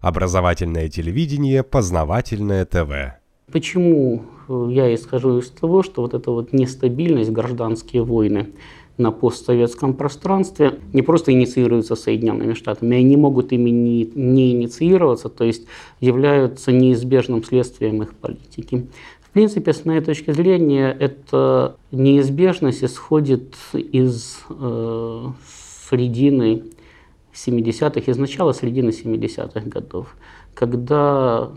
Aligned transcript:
Образовательное 0.00 0.88
телевидение, 0.88 1.64
познавательное 1.64 2.64
ТВ. 2.64 3.18
Почему 3.50 4.22
э, 4.48 4.68
я 4.70 4.94
исхожу 4.94 5.38
из 5.38 5.50
того, 5.50 5.82
что 5.82 6.02
вот 6.02 6.14
эта 6.14 6.30
вот 6.30 6.52
нестабильность, 6.52 7.30
гражданские 7.30 8.04
войны 8.04 8.50
на 8.96 9.10
постсоветском 9.10 9.94
пространстве 9.94 10.78
не 10.92 11.02
просто 11.02 11.32
инициируются 11.32 11.96
Соединенными 11.96 12.54
Штатами, 12.54 12.96
они 12.96 13.16
могут 13.16 13.52
ими 13.52 13.70
не, 13.70 14.04
не 14.14 14.52
инициироваться, 14.52 15.28
то 15.28 15.44
есть 15.44 15.66
являются 16.00 16.70
неизбежным 16.70 17.42
следствием 17.42 18.02
их 18.02 18.14
политики. 18.14 18.86
В 19.20 19.30
принципе, 19.30 19.72
с 19.72 19.84
моей 19.84 20.00
точки 20.00 20.30
зрения, 20.30 20.96
эта 20.98 21.76
неизбежность 21.90 22.84
исходит 22.84 23.56
из 23.72 24.40
э, 24.48 25.26
средины 25.88 26.62
70-х, 27.46 28.10
из 28.10 28.18
начала 28.18 28.52
середины 28.52 28.90
70-х 28.90 29.60
годов, 29.68 30.16
когда 30.54 31.50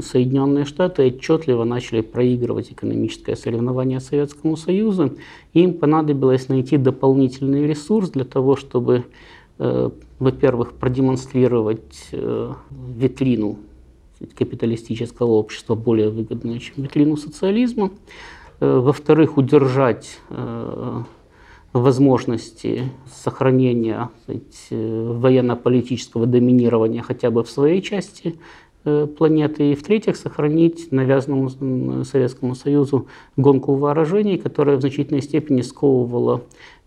Соединенные 0.00 0.64
Штаты 0.64 1.06
отчетливо 1.08 1.64
начали 1.64 2.00
проигрывать 2.00 2.72
экономическое 2.72 3.36
соревнование 3.36 4.00
Советскому 4.00 4.56
Союзу, 4.56 5.16
им 5.52 5.74
понадобилось 5.74 6.48
найти 6.48 6.78
дополнительный 6.78 7.66
ресурс 7.66 8.10
для 8.10 8.24
того, 8.24 8.56
чтобы, 8.56 9.04
э, 9.58 9.90
во-первых, 10.18 10.72
продемонстрировать 10.72 12.08
э, 12.12 12.52
витрину 12.70 13.58
капиталистического 14.34 15.32
общества 15.32 15.74
более 15.74 16.08
выгодную, 16.08 16.58
чем 16.58 16.84
витрину 16.84 17.16
социализма, 17.16 17.90
э, 18.60 18.78
во-вторых, 18.78 19.36
удержать 19.36 20.18
э, 20.30 21.02
возможности 21.80 22.90
сохранения 23.12 24.10
военно-политического 24.70 26.26
доминирования 26.26 27.02
хотя 27.02 27.30
бы 27.30 27.42
в 27.42 27.50
своей 27.50 27.82
части 27.82 28.38
э, 28.84 29.06
планеты, 29.06 29.72
и 29.72 29.74
в-третьих, 29.74 30.16
сохранить 30.16 30.92
навязанному 30.92 32.04
Советскому 32.04 32.54
Союзу 32.54 33.06
гонку 33.36 33.74
вооружений, 33.74 34.38
которая 34.38 34.76
в 34.76 34.80
значительной 34.80 35.22
степени 35.22 35.62
сковывала 35.62 36.42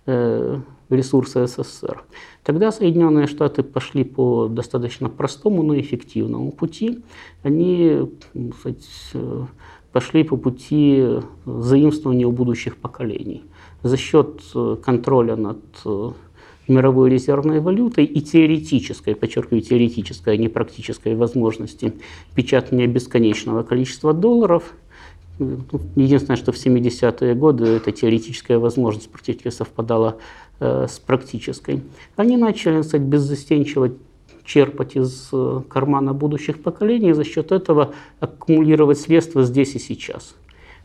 э, 0.06 0.60
ресурсы 0.90 1.46
СССР. 1.46 2.04
Тогда 2.44 2.72
Соединенные 2.72 3.28
Штаты 3.28 3.64
пошли 3.64 4.04
по 4.04 4.48
достаточно 4.48 5.10
простому, 5.10 5.64
но 5.64 5.80
эффективному 5.80 6.52
пути. 6.52 7.00
Они 7.44 8.08
э, 8.34 9.46
пошли 9.92 10.24
по 10.24 10.38
пути 10.38 11.20
заимствования 11.46 12.26
у 12.26 12.32
будущих 12.32 12.78
поколений 12.78 13.44
за 13.84 13.98
счет 13.98 14.42
э, 14.56 14.78
контроля 14.84 15.36
над 15.36 15.60
э, 15.86 16.12
мировой 16.68 17.10
резервной 17.10 17.60
валютой 17.60 18.06
и 18.06 18.22
теоретической, 18.22 19.16
подчеркиваю, 19.16 19.62
теоретической, 19.62 20.34
а 20.34 20.38
не 20.38 20.48
практической 20.48 21.16
возможности 21.16 21.94
печатания 22.36 22.88
бесконечного 22.88 23.64
количества 23.64 24.14
долларов. 24.14 24.74
Единственное, 25.96 26.36
что 26.36 26.52
в 26.52 26.56
70-е 26.56 27.34
годы 27.34 27.66
эта 27.66 27.92
теоретическая 27.92 28.58
возможность 28.58 29.10
практически 29.10 29.50
совпадала 29.50 30.18
э, 30.60 30.88
с 30.90 31.00
практической. 31.00 31.82
Они 32.18 32.36
начали, 32.36 32.82
кстати, 32.82 33.02
беззастенчиво 33.02 33.92
черпать 34.50 34.96
из 34.96 35.30
э, 35.32 35.62
кармана 35.70 36.14
будущих 36.14 36.62
поколений 36.64 37.10
и 37.10 37.14
за 37.14 37.24
счет 37.24 37.52
этого 37.52 37.94
аккумулировать 38.20 39.00
средства 39.00 39.44
здесь 39.44 39.76
и 39.76 39.80
сейчас. 39.80 40.36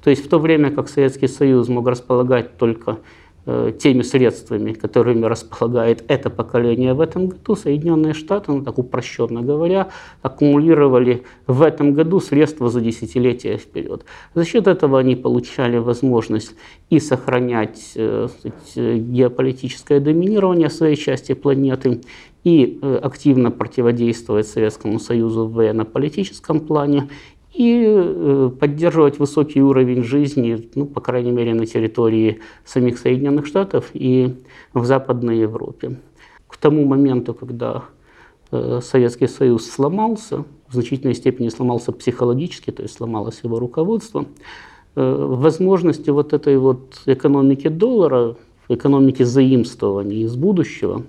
То 0.03 0.11
есть 0.11 0.25
в 0.25 0.29
то 0.29 0.39
время 0.39 0.71
как 0.71 0.89
Советский 0.89 1.29
Союз 1.29 1.69
мог 1.69 1.89
располагать 1.89 2.59
только 2.59 2.99
э, 3.47 3.73
теми 3.83 4.03
средствами, 4.03 4.75
которыми 4.75 5.25
располагает 5.25 6.05
это 6.09 6.29
поколение 6.29 6.93
в 6.93 7.01
этом 7.01 7.29
году, 7.29 7.57
Соединенные 7.57 8.13
Штаты, 8.13 8.53
ну 8.53 8.63
так 8.63 8.79
упрощенно 8.79 9.41
говоря, 9.41 9.89
аккумулировали 10.21 11.23
в 11.47 11.63
этом 11.63 11.95
году 11.95 12.21
средства 12.21 12.69
за 12.69 12.83
десятилетия 12.83 13.57
вперед. 13.57 14.05
За 14.35 14.45
счет 14.45 14.67
этого 14.67 14.99
они 14.99 15.17
получали 15.17 15.79
возможность 15.79 16.55
и 16.91 17.01
сохранять 17.01 17.93
э, 17.97 18.29
сказать, 18.69 18.99
геополитическое 18.99 20.01
доминирование 20.01 20.69
своей 20.69 20.97
части 20.97 21.33
планеты, 21.33 22.03
и 22.45 22.79
э, 22.81 22.97
активно 23.03 23.51
противодействовать 23.51 24.47
Советскому 24.47 25.01
Союзу 25.01 25.47
в 25.47 25.55
военно-политическом 25.55 26.61
плане, 26.61 27.09
и 27.55 27.85
э, 27.87 28.51
поддерживать 28.61 29.19
высокий 29.19 29.63
уровень 29.63 30.03
жизни, 30.03 30.69
ну, 30.75 30.87
по 30.87 31.01
крайней 31.01 31.31
мере, 31.31 31.55
на 31.55 31.67
территории 31.67 32.41
самих 32.65 32.99
Соединенных 32.99 33.47
Штатов 33.47 33.91
и 33.95 34.35
в 34.75 34.85
Западной 34.85 35.39
Европе. 35.39 36.01
К 36.49 36.57
тому 36.57 36.85
моменту, 36.85 37.33
когда 37.33 37.85
э, 38.51 38.81
Советский 38.83 39.29
Союз 39.29 39.71
сломался, 39.71 40.45
в 40.69 40.75
значительной 40.75 41.15
степени 41.15 41.49
сломался 41.49 41.93
психологически, 41.93 42.73
то 42.73 42.83
есть 42.83 42.97
сломалось 42.97 43.41
его 43.43 43.59
руководство, 43.59 44.27
возможности 44.97 46.11
вот 46.11 46.33
этой 46.33 46.57
вот 46.57 47.03
экономики 47.07 47.67
доллара, 47.67 48.37
экономики 48.69 49.25
заимствований 49.25 50.23
из 50.23 50.37
будущего, 50.37 51.03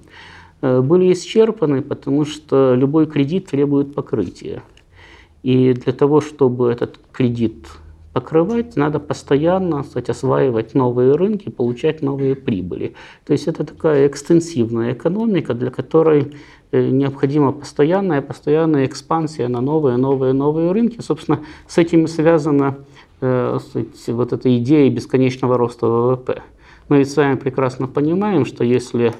были 0.81 1.13
исчерпаны, 1.13 1.81
потому 1.81 2.25
что 2.25 2.73
любой 2.75 3.05
кредит 3.07 3.47
требует 3.47 3.93
покрытия. 3.93 4.63
И 5.43 5.73
для 5.73 5.93
того, 5.93 6.21
чтобы 6.21 6.71
этот 6.71 6.99
кредит 7.11 7.67
покрывать, 8.15 8.77
надо 8.77 8.99
постоянно 8.99 9.83
кстати, 9.83 10.09
осваивать 10.09 10.73
новые 10.73 11.15
рынки, 11.15 11.49
получать 11.49 12.01
новые 12.01 12.33
прибыли. 12.35 12.95
То 13.25 13.33
есть 13.33 13.47
это 13.49 13.65
такая 13.65 14.07
экстенсивная 14.07 14.93
экономика, 14.93 15.53
для 15.53 15.69
которой 15.69 16.33
э, 16.71 16.89
необходима 16.89 17.51
постоянная, 17.51 18.21
постоянная 18.21 18.85
экспансия 18.85 19.49
на 19.49 19.59
новые, 19.59 19.97
новые, 19.97 20.31
новые 20.31 20.71
рынки. 20.71 21.01
Собственно, 21.01 21.41
с 21.67 21.77
этим 21.77 22.07
связана 22.07 22.77
э, 23.19 23.59
вот 24.07 24.31
эта 24.31 24.57
идея 24.59 24.89
бесконечного 24.89 25.57
роста 25.57 25.85
ВВП. 25.87 26.41
Мы 26.87 26.99
ведь 26.99 27.11
с 27.11 27.17
вами 27.17 27.35
прекрасно 27.35 27.87
понимаем, 27.87 28.45
что 28.45 28.63
если 28.63 29.07
э, 29.07 29.13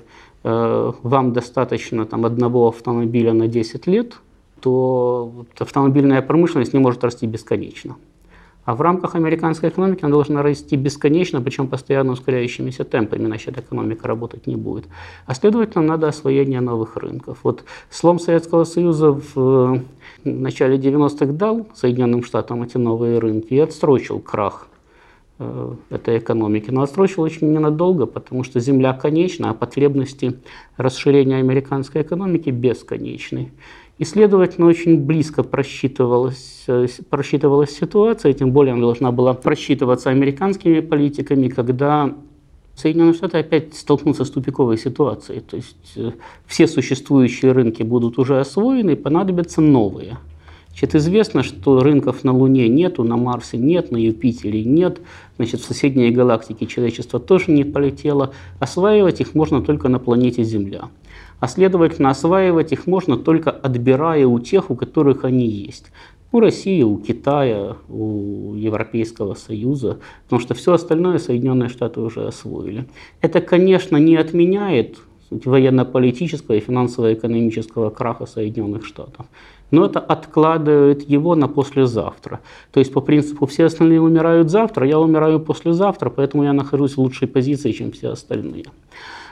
вам 0.46 1.34
достаточно 1.34 2.06
там, 2.06 2.26
одного 2.26 2.68
автомобиля 2.68 3.34
на 3.34 3.48
10 3.48 3.88
лет– 3.88 4.16
то 4.66 5.46
автомобильная 5.60 6.24
промышленность 6.24 6.74
не 6.74 6.80
может 6.80 7.04
расти 7.04 7.28
бесконечно. 7.28 7.98
А 8.64 8.74
в 8.74 8.82
рамках 8.82 9.14
американской 9.14 9.70
экономики 9.70 10.04
она 10.04 10.14
должна 10.14 10.42
расти 10.42 10.76
бесконечно, 10.76 11.40
причем 11.40 11.68
постоянно 11.68 12.14
ускоряющимися 12.14 12.84
темпами, 12.84 13.26
иначе 13.26 13.52
эта 13.52 13.62
экономика 13.62 14.08
работать 14.08 14.48
не 14.48 14.56
будет. 14.56 14.86
А 15.28 15.36
следовательно, 15.36 15.84
надо 15.84 16.08
освоение 16.08 16.62
новых 16.62 16.98
рынков. 16.98 17.38
Вот 17.44 17.64
слом 17.92 18.18
Советского 18.18 18.64
Союза 18.64 19.12
в 19.12 19.82
начале 20.24 20.78
90-х 20.78 21.28
дал 21.28 21.68
Соединенным 21.76 22.24
Штатам 22.24 22.64
эти 22.64 22.78
новые 22.78 23.20
рынки 23.20 23.54
и 23.54 23.60
отсрочил 23.60 24.20
крах 24.20 24.68
э, 24.68 24.75
этой 25.90 26.20
экономики. 26.20 26.70
Но 26.72 26.82
отсрочил 26.82 27.24
очень 27.24 27.52
ненадолго, 27.52 28.06
потому 28.06 28.44
что 28.44 28.60
Земля 28.60 28.94
конечна, 28.94 29.50
а 29.50 29.54
потребности 29.54 30.40
расширения 30.78 31.38
американской 31.38 32.04
экономики 32.04 32.50
бесконечны. 32.50 33.52
И, 33.98 34.04
следовательно, 34.04 34.68
очень 34.68 35.00
близко 35.00 35.44
просчитывалась, 35.44 36.66
э, 36.68 36.88
просчитывалась 37.10 37.72
ситуация, 37.72 38.34
тем 38.34 38.52
более 38.52 38.74
она 38.74 38.82
должна 38.82 39.12
была 39.12 39.34
просчитываться 39.34 40.10
американскими 40.10 40.82
политиками, 40.82 41.48
когда 41.48 42.14
Соединенные 42.76 43.14
Штаты 43.14 43.38
опять 43.38 43.74
столкнутся 43.74 44.26
с 44.26 44.30
тупиковой 44.30 44.78
ситуацией. 44.78 45.40
То 45.40 45.56
есть 45.56 45.94
э, 45.96 46.12
все 46.46 46.68
существующие 46.68 47.54
рынки 47.54 47.84
будут 47.84 48.20
уже 48.20 48.38
освоены, 48.40 48.98
понадобятся 48.98 49.62
новые. 49.62 50.18
Значит, 50.76 50.96
известно, 50.96 51.42
что 51.42 51.80
рынков 51.80 52.26
на 52.26 52.34
Луне 52.34 52.68
нету, 52.68 53.04
на 53.04 53.16
Марсе 53.16 53.58
нет, 53.58 53.92
на 53.92 53.98
Юпитере 53.98 54.66
нет. 54.66 55.00
Значит, 55.38 55.62
в 55.62 55.66
соседние 55.66 56.12
галактики 56.12 56.66
человечество 56.66 57.18
тоже 57.18 57.52
не 57.52 57.64
полетело. 57.64 58.34
Осваивать 58.60 59.22
их 59.22 59.36
можно 59.36 59.62
только 59.62 59.88
на 59.88 60.00
планете 60.00 60.44
Земля 60.44 60.90
а 61.40 61.48
следовательно 61.48 62.10
осваивать 62.10 62.72
их 62.72 62.88
можно 62.88 63.18
только 63.18 63.52
отбирая 63.52 64.26
у 64.26 64.40
тех, 64.40 64.72
у 64.72 64.76
которых 64.76 65.26
они 65.26 65.48
есть. 65.48 65.92
У 66.32 66.40
России, 66.40 66.84
у 66.84 66.98
Китая, 66.98 67.78
у 67.88 68.56
Европейского 68.56 69.36
Союза, 69.36 70.00
потому 70.24 70.42
что 70.42 70.54
все 70.54 70.74
остальное 70.74 71.18
Соединенные 71.18 71.70
Штаты 71.70 72.02
уже 72.02 72.28
освоили. 72.28 72.88
Это, 73.22 73.42
конечно, 73.42 73.98
не 73.98 74.18
отменяет 74.18 74.98
военно-политического 75.30 76.56
и 76.56 76.60
финансово-экономического 76.60 77.90
краха 77.90 78.26
Соединенных 78.26 78.86
Штатов. 78.86 79.26
Но 79.72 79.86
это 79.86 80.00
откладывает 80.00 81.10
его 81.10 81.36
на 81.36 81.48
послезавтра. 81.48 82.40
То 82.72 82.80
есть 82.80 82.94
по 82.94 83.02
принципу 83.02 83.46
все 83.46 83.66
остальные 83.66 84.00
умирают 84.00 84.50
завтра, 84.50 84.88
я 84.88 85.00
умираю 85.00 85.40
послезавтра, 85.40 86.10
поэтому 86.10 86.44
я 86.44 86.54
нахожусь 86.54 86.96
в 86.96 87.00
лучшей 87.00 87.28
позиции, 87.28 87.72
чем 87.72 87.92
все 87.92 88.10
остальные. 88.10 88.66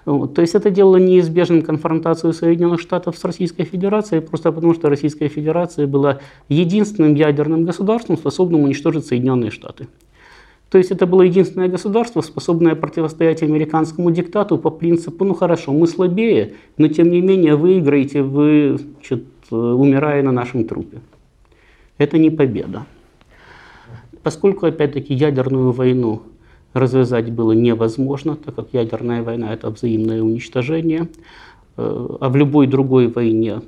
То 0.05 0.41
есть 0.41 0.55
это 0.55 0.69
делало 0.69 0.97
неизбежным 0.97 1.61
конфронтацию 1.61 2.33
Соединенных 2.33 2.81
Штатов 2.81 3.17
с 3.17 3.23
Российской 3.23 3.63
Федерацией, 3.63 4.21
просто 4.21 4.51
потому 4.51 4.73
что 4.73 4.89
Российская 4.89 5.29
Федерация 5.29 5.87
была 5.87 6.19
единственным 6.49 7.15
ядерным 7.15 7.63
государством, 7.63 8.17
способным 8.17 8.63
уничтожить 8.63 9.05
Соединенные 9.05 9.51
Штаты. 9.51 9.87
То 10.73 10.79
есть 10.79 10.89
это 10.89 11.05
было 11.05 11.21
единственное 11.21 11.67
государство, 11.67 12.21
способное 12.21 12.73
противостоять 12.73 13.43
американскому 13.43 14.09
диктату 14.09 14.57
по 14.57 14.71
принципу, 14.71 15.23
ну 15.23 15.35
хорошо, 15.35 15.71
мы 15.71 15.85
слабее, 15.85 16.53
но 16.79 16.87
тем 16.87 17.11
не 17.11 17.21
менее 17.21 17.55
выиграете 17.55 18.23
вы, 18.23 18.79
значит, 18.79 19.23
умирая 19.51 20.23
на 20.23 20.31
нашем 20.31 20.65
трупе. 20.65 20.97
Это 21.99 22.17
не 22.17 22.31
победа. 22.31 22.87
Поскольку, 24.23 24.65
опять-таки, 24.65 25.13
ядерную 25.13 25.73
войну 25.73 26.23
развязать 26.73 27.31
было 27.31 27.51
невозможно, 27.51 28.35
так 28.35 28.55
как 28.55 28.69
ядерная 28.71 29.21
война– 29.21 29.53
это 29.53 29.69
взаимное 29.69 30.23
уничтожение, 30.23 31.07
э, 31.77 32.07
а 32.19 32.29
в 32.29 32.35
любой 32.35 32.65
другой 32.65 33.09
войне, 33.09 33.61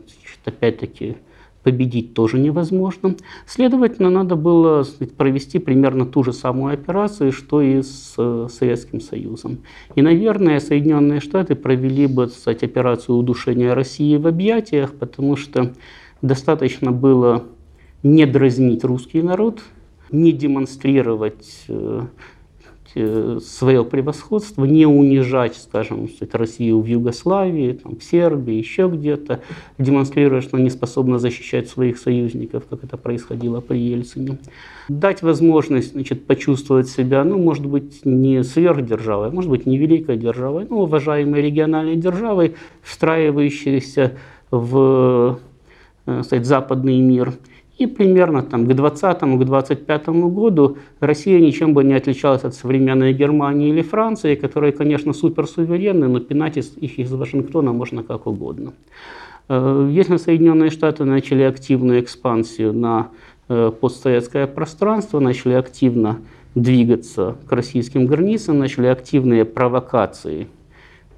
опять-таки, 0.44 1.18
победить 1.66 2.14
тоже 2.14 2.38
невозможно. 2.38 3.16
Следовательно, 3.48 4.12
надо 4.12 4.36
было 4.36 4.86
провести 5.18 5.58
примерно 5.58 6.06
ту 6.06 6.24
же 6.24 6.32
самую 6.32 6.76
операцию, 6.76 7.32
что 7.32 7.60
и 7.60 7.82
с 7.82 8.14
э, 8.20 8.48
Советским 8.52 9.02
Союзом. 9.02 9.58
И, 9.96 10.04
наверное, 10.04 10.60
Соединенные 10.60 11.22
Штаты 11.22 11.56
провели 11.56 12.06
бы 12.06 12.28
сказать, 12.28 12.62
операцию 12.62 13.18
удушения 13.18 13.74
России 13.74 14.16
в 14.18 14.28
объятиях, 14.28 14.94
потому 14.94 15.36
что 15.36 15.74
достаточно 16.22 16.92
было 16.92 17.46
не 18.04 18.28
дразнить 18.28 18.84
русский 18.84 19.24
народ, 19.24 19.60
не 20.12 20.32
демонстрировать 20.32 21.66
Э, 21.68 22.04
свое 22.94 23.84
превосходство, 23.84 24.64
не 24.66 24.86
унижать, 24.86 25.58
скажем, 25.58 26.10
Россию 26.32 26.82
в 26.82 26.86
Югославии, 26.86 27.74
там, 27.74 27.98
в 27.98 28.04
Сербии, 28.04 28.54
еще 28.54 28.88
где-то, 28.88 29.42
демонстрируя, 29.78 30.42
что 30.42 30.58
не 30.58 30.70
способна 30.70 31.20
защищать 31.20 31.68
своих 31.68 31.98
союзников, 31.98 32.64
как 32.70 32.84
это 32.84 32.98
происходило 32.98 33.60
при 33.60 33.78
Ельцине. 33.78 34.38
Дать 34.88 35.22
возможность 35.22 35.94
значит, 35.94 36.26
почувствовать 36.26 36.88
себя, 36.88 37.24
ну, 37.24 37.38
может 37.38 37.66
быть, 37.66 38.06
не 38.06 38.44
сверхдержавой, 38.44 39.32
может 39.32 39.50
быть, 39.50 39.66
не 39.66 39.78
великой 39.78 40.18
державой, 40.18 40.66
но 40.70 40.84
уважаемой 40.84 41.42
региональной 41.42 41.96
державой, 41.96 42.56
встраивающейся 42.82 44.14
в 44.52 45.40
э, 46.06 46.24
сказать, 46.24 46.46
западный 46.46 47.00
мир– 47.00 47.34
и 47.78 47.88
примерно 47.88 48.42
там, 48.42 48.68
к 48.68 48.72
20-25 48.72 50.30
году 50.30 50.78
Россия 51.00 51.40
ничем 51.40 51.74
бы 51.74 51.84
не 51.84 51.94
отличалась 51.94 52.44
от 52.44 52.56
современной 52.56 53.14
Германии 53.14 53.70
или 53.70 53.82
Франции, 53.82 54.36
которые, 54.36 54.72
конечно, 54.72 55.14
суперсуверенны, 55.14 56.08
но 56.08 56.20
пинать 56.20 56.58
их 56.58 57.00
из 57.00 57.12
Вашингтона 57.12 57.74
можно 57.74 58.04
как 58.04 58.28
угодно. 58.28 58.74
Э, 59.50 59.90
если 59.92 60.18
Соединенные 60.18 60.70
Штаты 60.70 61.04
начали 61.04 61.44
активную 61.44 62.00
экспансию 62.00 62.74
на 62.74 63.10
э, 63.50 63.72
постсоветское 63.80 64.48
пространство, 64.48 65.20
начали 65.20 65.54
активно 65.54 66.20
двигаться 66.56 67.36
к 67.48 67.52
российским 67.52 68.06
границам, 68.06 68.58
начали 68.58 68.88
активные 68.88 69.44
провокации 69.44 70.48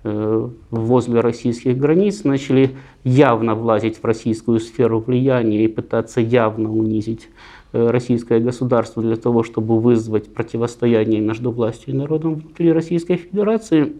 возле 0.03 1.19
российских 1.21 1.77
границ, 1.77 2.23
начали 2.23 2.71
явно 3.03 3.55
влазить 3.55 3.97
в 3.97 4.05
российскую 4.05 4.59
сферу 4.59 4.99
влияния 4.99 5.65
и 5.65 5.67
пытаться 5.67 6.21
явно 6.21 6.71
унизить 6.71 7.29
э, 7.73 7.87
российское 7.89 8.39
государство 8.39 9.01
для 9.01 9.15
того, 9.15 9.43
чтобы 9.43 9.79
вызвать 9.79 10.33
противостояние 10.33 11.19
между 11.19 11.51
властью 11.51 11.93
и 11.93 11.97
народом 11.97 12.35
внутри 12.35 12.71
Российской 12.71 13.17
Федерации, 13.17 13.93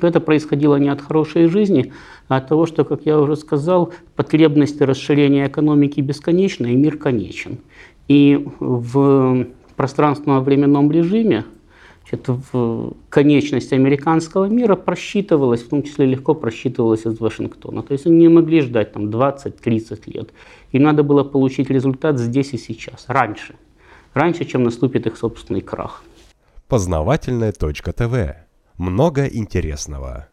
это 0.00 0.20
происходило 0.20 0.76
не 0.76 0.88
от 0.88 1.00
хорошей 1.00 1.46
жизни, 1.46 1.92
а 2.28 2.36
от 2.36 2.48
того, 2.48 2.66
что, 2.66 2.84
как 2.84 3.06
я 3.06 3.18
уже 3.18 3.36
сказал, 3.36 3.92
потребности 4.16 4.82
расширения 4.82 5.46
экономики 5.46 6.00
бесконечны, 6.00 6.72
и 6.72 6.76
мир 6.76 6.96
конечен. 6.96 7.58
И 8.08 8.46
в 8.60 9.46
пространственно-временном 9.76 10.90
режиме 10.90 11.44
это 12.10 12.40
в 12.52 12.94
конечность 13.08 13.72
американского 13.72 14.46
мира 14.46 14.76
просчитывалась, 14.76 15.62
в 15.62 15.68
том 15.68 15.82
числе 15.82 16.06
легко 16.06 16.34
просчитывалась 16.34 17.06
из 17.06 17.18
Вашингтона. 17.18 17.82
То 17.82 17.92
есть 17.92 18.06
они 18.06 18.16
не 18.16 18.28
могли 18.28 18.60
ждать 18.60 18.92
там 18.92 19.06
20-30 19.08 20.02
лет. 20.06 20.30
Им 20.72 20.82
надо 20.82 21.02
было 21.02 21.24
получить 21.24 21.70
результат 21.70 22.18
здесь 22.18 22.52
и 22.52 22.58
сейчас, 22.58 23.04
раньше. 23.08 23.54
Раньше, 24.12 24.44
чем 24.44 24.62
наступит 24.62 25.06
их 25.06 25.16
собственный 25.16 25.60
крах. 25.60 26.04
Познавательная 26.68 27.52
точка 27.52 27.92
ТВ. 27.92 28.36
Много 28.78 29.26
интересного. 29.26 30.28